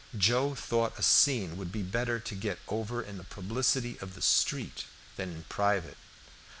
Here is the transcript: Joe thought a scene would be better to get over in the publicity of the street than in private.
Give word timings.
Joe 0.17 0.55
thought 0.55 0.97
a 0.97 1.03
scene 1.03 1.57
would 1.57 1.71
be 1.71 1.83
better 1.83 2.19
to 2.19 2.33
get 2.33 2.57
over 2.67 3.03
in 3.03 3.19
the 3.19 3.23
publicity 3.23 3.99
of 3.99 4.15
the 4.15 4.21
street 4.23 4.85
than 5.15 5.31
in 5.31 5.43
private. 5.43 5.99